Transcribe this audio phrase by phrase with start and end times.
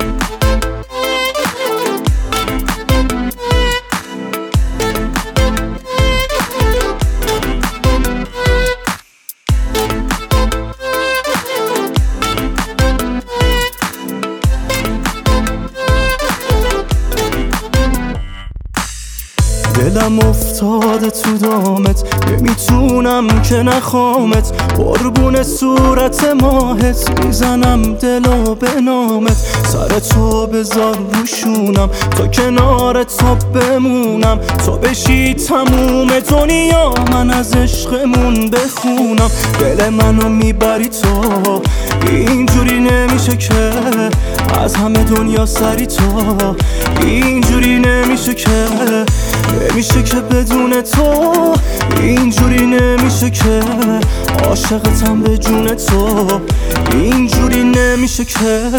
[0.00, 0.39] Thank you
[20.00, 22.04] دلم افتاده تو دامت.
[22.30, 24.52] نمی‌تونم که نخوامت.
[24.76, 27.24] قربون صورت ماهت.
[27.24, 29.36] می‌زنم دلو به نامت.
[29.68, 34.38] سر تو بذار روشونم تا کنار تا بمونم.
[34.66, 39.30] تو بشی تموم دنیا من از عشقمون بخونم.
[39.60, 41.62] دل منو می‌بری تو.
[42.06, 43.70] اینجوری نمیشه که
[44.60, 46.02] از همه دنیا سری تو.
[47.02, 48.66] اینجوری نمیشه که
[50.82, 51.54] تو
[52.02, 53.60] اینجوری نمیشه که
[54.44, 56.26] عاشقتم به جون تو.
[56.92, 58.70] اینجوری نمیشه که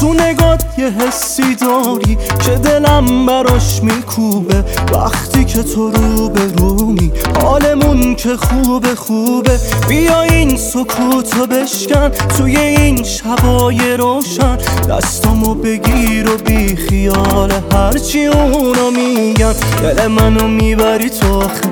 [0.00, 4.64] تو نگات یه حسی داری که دلم براش میکوبه.
[4.92, 7.12] وقتی که تو رو به رومی
[7.42, 9.58] حالمون که خوبه خوبه.
[9.88, 14.56] بیا این سکوتو بشکن توی این شبای روشن.
[14.90, 19.54] دستامو بگیر و بی خیال هرچی اونا میگن.
[19.82, 21.70] دل منو می‌بری تو آخه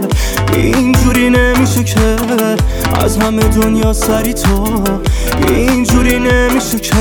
[0.54, 2.16] اینجوری نمیشه که
[3.04, 4.84] از همه دنیا سری تو.
[5.48, 6.94] اینجوری نمیشه که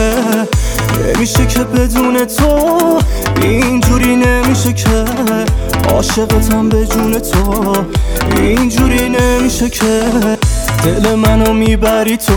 [1.16, 3.00] نمیشه که بدون تو.
[3.42, 5.06] اینجوری نمیشه که
[5.90, 7.74] عاشقتم به جون تو.
[8.38, 10.02] اینجوری نمیشه که
[10.84, 12.34] دل منو می‌بری تو.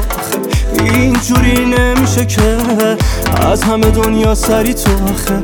[0.84, 2.56] اینجوری نمیشه که
[3.50, 4.90] از همه دنیا سری تو.
[4.90, 5.42] آخه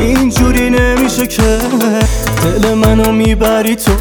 [0.00, 1.58] اینجوری نمیشه که
[2.44, 3.92] دل منو می‌بری تو.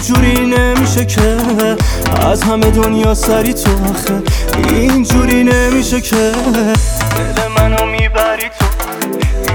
[0.00, 1.36] اینجوری نمیشه که
[2.26, 4.22] از همه دنیا سری تو آخه.
[4.68, 8.64] اینجوری نمیشه که دل منو می‌بری تو.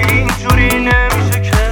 [0.10, 1.72] اینجوری نمیشه که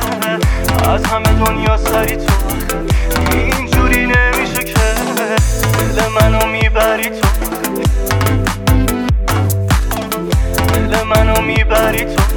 [0.90, 3.38] از همه دنیا سری تو آخه.
[3.38, 4.80] اینجوری نمیشه که
[5.96, 7.28] دل منو می‌بری تو.
[10.74, 12.33] دل منو می‌بری تو.